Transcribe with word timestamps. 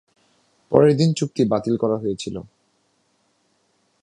পরের 0.71 0.93
দিন 0.97 1.09
চুক্তি 1.13 1.41
বাতিল 1.45 1.75
করা 1.77 1.97
হয়েছিল। 1.97 2.35